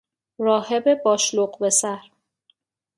[0.39, 2.11] راهب باشلق به سر